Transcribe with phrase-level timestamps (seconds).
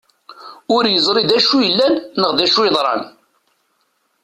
[0.75, 3.01] Ur yeẓri d acu yellan neɣ d acu yeḍran.